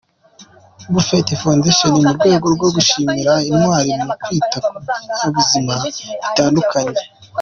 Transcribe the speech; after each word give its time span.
Buffett 0.93 1.27
Foundation, 1.43 1.93
mu 2.03 2.11
rwego 2.17 2.45
rwo 2.55 2.67
gushimira 2.75 3.33
intwari 3.49 3.91
mu 4.07 4.13
kwita 4.23 4.57
ku 4.65 4.75
binyabuzima 4.85 5.73
bitandukanye. 6.23 7.01